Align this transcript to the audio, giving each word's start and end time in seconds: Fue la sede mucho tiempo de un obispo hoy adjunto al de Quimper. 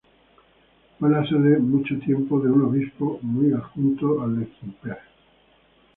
Fue 0.97 1.11
la 1.11 1.21
sede 1.29 1.59
mucho 1.59 1.99
tiempo 1.99 2.39
de 2.39 2.49
un 2.49 2.63
obispo 2.63 3.19
hoy 3.37 3.53
adjunto 3.53 4.23
al 4.23 4.39
de 4.39 4.47
Quimper. 4.47 4.97